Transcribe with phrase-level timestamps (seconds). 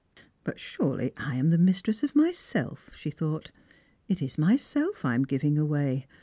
[0.43, 3.51] "But surely I am the mistress of myself," she thought.
[4.07, 6.07] "It is myself I am giving away.